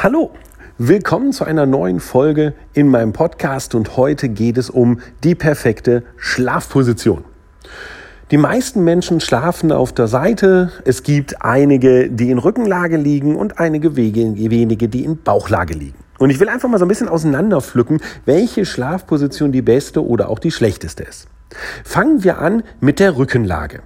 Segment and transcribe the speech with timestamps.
[0.00, 0.30] Hallo,
[0.78, 6.04] willkommen zu einer neuen Folge in meinem Podcast und heute geht es um die perfekte
[6.16, 7.24] Schlafposition.
[8.30, 10.70] Die meisten Menschen schlafen auf der Seite.
[10.84, 15.98] Es gibt einige, die in Rückenlage liegen und einige wenige, die in Bauchlage liegen.
[16.20, 20.38] Und ich will einfach mal so ein bisschen auseinanderpflücken, welche Schlafposition die beste oder auch
[20.38, 21.26] die schlechteste ist.
[21.82, 23.82] Fangen wir an mit der Rückenlage.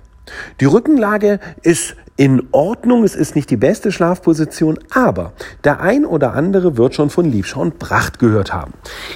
[0.60, 5.32] Die Rückenlage ist in Ordnung, es ist nicht die beste Schlafposition, aber
[5.64, 8.74] der ein oder andere wird schon von Liebschau und Pracht gehört haben.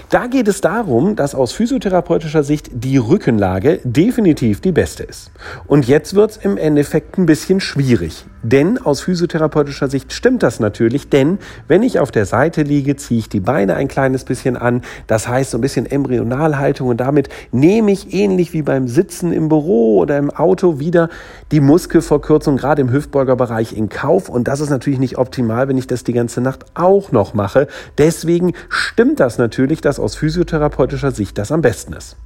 [0.09, 5.31] Da geht es darum, dass aus physiotherapeutischer Sicht die Rückenlage definitiv die beste ist.
[5.67, 8.25] Und jetzt wird es im Endeffekt ein bisschen schwierig.
[8.43, 13.19] Denn aus physiotherapeutischer Sicht stimmt das natürlich, denn wenn ich auf der Seite liege, ziehe
[13.19, 14.83] ich die Beine ein kleines bisschen an.
[15.09, 19.49] Das heißt so ein bisschen Embryonalhaltung und damit nehme ich ähnlich wie beim Sitzen im
[19.49, 21.09] Büro oder im Auto wieder
[21.51, 24.29] die Muskelverkürzung gerade im Hüftbeugerbereich in Kauf.
[24.29, 27.69] Und das ist natürlich nicht optimal, wenn ich das die ganze Nacht auch noch mache.
[27.99, 32.17] Deswegen stimmt das natürlich, dass aus physiotherapeutischer Sicht das am besten ist.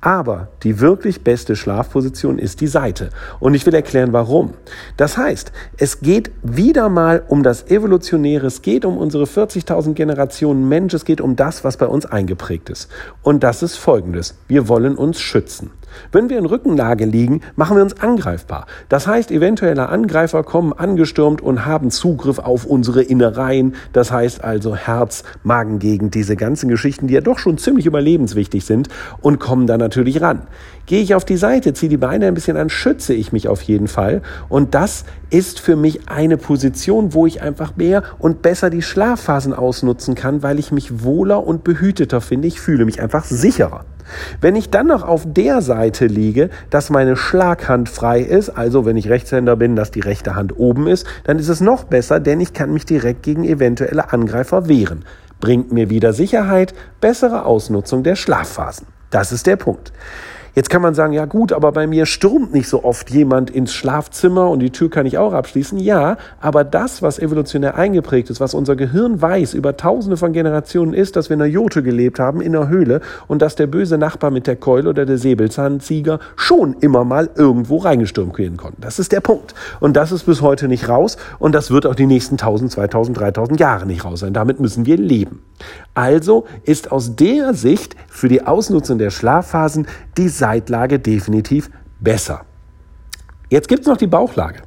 [0.00, 3.10] Aber die wirklich beste Schlafposition ist die Seite.
[3.40, 4.54] Und ich will erklären, warum.
[4.96, 10.68] Das heißt, es geht wieder mal um das Evolutionäre, es geht um unsere 40.000 Generationen
[10.68, 12.88] Mensch, es geht um das, was bei uns eingeprägt ist.
[13.22, 14.34] Und das ist folgendes.
[14.48, 15.70] Wir wollen uns schützen.
[16.12, 18.66] Wenn wir in Rückenlage liegen, machen wir uns angreifbar.
[18.88, 23.74] Das heißt, eventuelle Angreifer kommen angestürmt und haben Zugriff auf unsere Innereien.
[23.92, 28.88] Das heißt also Herz, Magengegend, diese ganzen Geschichten, die ja doch schon ziemlich überlebenswichtig sind
[29.20, 30.42] und kommen da natürlich ran.
[30.86, 33.60] Gehe ich auf die Seite, ziehe die Beine ein bisschen an, schütze ich mich auf
[33.62, 34.22] jeden Fall.
[34.48, 39.52] Und das ist für mich eine Position, wo ich einfach mehr und besser die Schlafphasen
[39.52, 42.46] ausnutzen kann, weil ich mich wohler und behüteter finde.
[42.46, 43.84] Ich fühle mich einfach sicherer.
[44.40, 48.96] Wenn ich dann noch auf der Seite liege, dass meine Schlaghand frei ist, also wenn
[48.96, 52.40] ich Rechtshänder bin, dass die rechte Hand oben ist, dann ist es noch besser, denn
[52.40, 55.04] ich kann mich direkt gegen eventuelle Angreifer wehren.
[55.40, 58.86] Bringt mir wieder Sicherheit, bessere Ausnutzung der Schlafphasen.
[59.10, 59.92] Das ist der Punkt.
[60.56, 63.74] Jetzt kann man sagen, ja gut, aber bei mir stürmt nicht so oft jemand ins
[63.74, 65.78] Schlafzimmer und die Tür kann ich auch abschließen.
[65.78, 70.94] Ja, aber das, was evolutionär eingeprägt ist, was unser Gehirn weiß über tausende von Generationen
[70.94, 73.98] ist, dass wir in einer Jote gelebt haben, in einer Höhle und dass der böse
[73.98, 78.80] Nachbar mit der Keule oder der Säbelzahnzieger schon immer mal irgendwo reingestürmt werden konnte.
[78.80, 79.54] Das ist der Punkt.
[79.80, 83.20] Und das ist bis heute nicht raus und das wird auch die nächsten 1000, 2000,
[83.20, 84.32] 3000 Jahre nicht raus sein.
[84.32, 85.42] Damit müssen wir leben.
[85.92, 92.44] Also ist aus der Sicht für die Ausnutzung der Schlafphasen die Seitlage definitiv besser.
[93.50, 94.62] Jetzt gibt es noch die Bauchlage.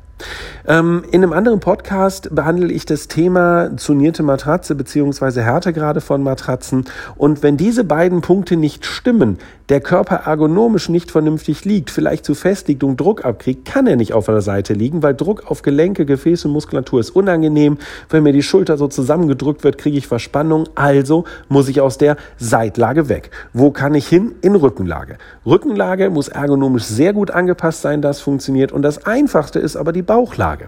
[0.69, 6.85] Ähm, in einem anderen Podcast behandle ich das Thema zunierte Matratze beziehungsweise Härtegrade von Matratzen.
[7.17, 12.35] Und wenn diese beiden Punkte nicht stimmen, der Körper ergonomisch nicht vernünftig liegt, vielleicht zu
[12.35, 15.63] fest liegt und Druck abkriegt, kann er nicht auf der Seite liegen, weil Druck auf
[15.63, 17.79] Gelenke, Gefäße Muskulatur ist unangenehm.
[18.07, 20.69] Wenn mir die Schulter so zusammengedrückt wird, kriege ich Verspannung.
[20.75, 23.31] Also muss ich aus der Seitlage weg.
[23.53, 24.35] Wo kann ich hin?
[24.41, 25.17] In Rückenlage.
[25.47, 28.71] Rückenlage muss ergonomisch sehr gut angepasst sein, das funktioniert.
[28.71, 30.58] Und das Einfachste ist aber die Bauchlage.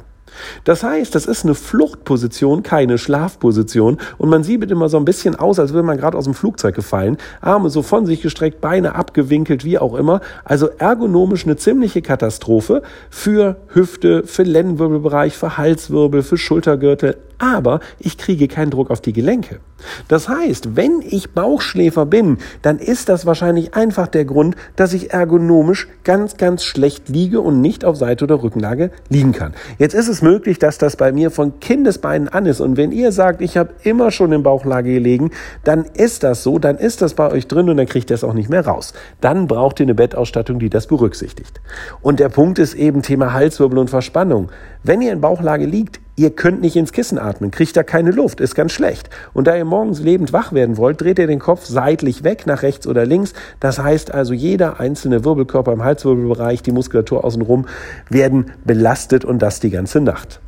[0.64, 3.98] Das heißt, das ist eine Fluchtposition, keine Schlafposition.
[4.18, 6.76] Und man sieht immer so ein bisschen aus, als würde man gerade aus dem Flugzeug
[6.76, 7.18] gefallen.
[7.42, 10.22] Arme so von sich gestreckt, Beine abgewinkelt, wie auch immer.
[10.44, 17.18] Also ergonomisch eine ziemliche Katastrophe für Hüfte, für Lendenwirbelbereich, für Halswirbel, für Schultergürtel.
[17.42, 19.60] Aber ich kriege keinen Druck auf die Gelenke.
[20.08, 25.12] Das heißt, wenn ich Bauchschläfer bin, dann ist das wahrscheinlich einfach der Grund, dass ich
[25.12, 29.54] ergonomisch ganz, ganz schlecht liege und nicht auf Seite oder Rückenlage liegen kann.
[29.80, 32.62] Jetzt ist es möglich, dass das bei mir von Kindesbeinen an ist.
[32.62, 35.32] Und wenn ihr sagt, ich habe immer schon in Bauchlage gelegen,
[35.64, 38.24] dann ist das so, dann ist das bei euch drin und dann kriegt ihr es
[38.24, 38.94] auch nicht mehr raus.
[39.20, 41.60] Dann braucht ihr eine Bettausstattung, die das berücksichtigt.
[42.04, 44.52] Und der Punkt ist eben Thema Halswirbel und Verspannung.
[44.84, 48.42] Wenn ihr in Bauchlage liegt, Ihr könnt nicht ins Kissen atmen, kriegt da keine Luft,
[48.42, 49.10] ist ganz schlecht.
[49.34, 52.64] Und da ihr morgens lebend wach werden wollt, dreht ihr den Kopf seitlich weg, nach
[52.64, 53.34] rechts oder links.
[53.60, 57.66] Das heißt also, jeder einzelne Wirbelkörper im Halswirbelbereich, die Muskulatur außenrum,
[58.10, 60.42] werden belastet und das die ganze Nacht.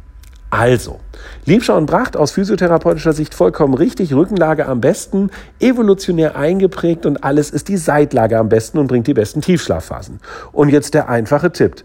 [0.49, 0.99] Also,
[1.45, 7.49] Liebschau und Bracht aus physiotherapeutischer Sicht vollkommen richtig, Rückenlage am besten, evolutionär eingeprägt und alles
[7.49, 10.19] ist die Seitlage am besten und bringt die besten Tiefschlafphasen.
[10.51, 11.83] Und jetzt der einfache Tipp.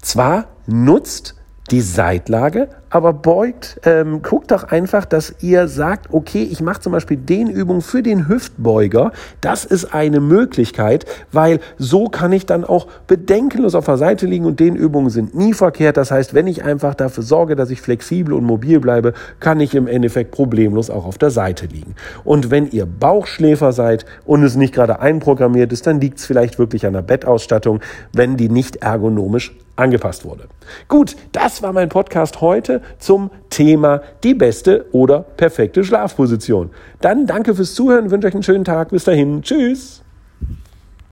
[0.00, 1.34] Zwar nutzt
[1.70, 6.92] die Seitlage, aber beugt, ähm, guckt doch einfach, dass ihr sagt, okay, ich mache zum
[6.92, 9.12] Beispiel den Übung für den Hüftbeuger.
[9.40, 14.46] Das ist eine Möglichkeit, weil so kann ich dann auch bedenkenlos auf der Seite liegen
[14.46, 15.96] und den Übungen sind nie verkehrt.
[15.96, 19.74] Das heißt, wenn ich einfach dafür sorge, dass ich flexibel und mobil bleibe, kann ich
[19.74, 21.94] im Endeffekt problemlos auch auf der Seite liegen.
[22.24, 26.58] Und wenn ihr Bauchschläfer seid und es nicht gerade einprogrammiert ist, dann liegt es vielleicht
[26.58, 27.80] wirklich an der Bettausstattung,
[28.12, 30.48] wenn die nicht ergonomisch angepasst wurde.
[30.88, 36.70] Gut, das war mein Podcast heute zum Thema die beste oder perfekte Schlafposition.
[37.00, 38.90] Dann danke fürs Zuhören, wünsche euch einen schönen Tag.
[38.90, 39.42] Bis dahin.
[39.42, 40.02] Tschüss.